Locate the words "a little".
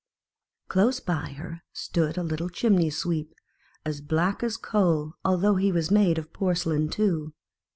2.17-2.49